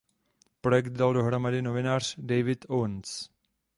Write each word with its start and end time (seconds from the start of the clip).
Projekt 0.61 0.89
dal 0.97 1.13
dohromady 1.13 1.61
novinář 1.61 2.15
David 2.17 2.65
Owens. 2.69 3.29